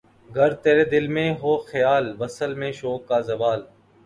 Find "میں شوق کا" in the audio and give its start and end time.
2.53-3.19